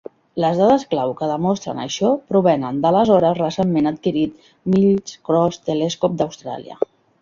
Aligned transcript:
Les 0.43 0.55
dades 0.61 0.85
clau 0.93 1.13
que 1.19 1.27
demostren 1.31 1.83
això 1.83 2.09
provenen 2.33 2.81
de 2.87 2.93
l'aleshores 2.97 3.39
recentment 3.43 3.93
adquirit 3.93 4.53
Mills 4.77 5.17
Cross 5.31 5.65
Telescope 5.71 6.23
d'Austràlia. 6.23 6.85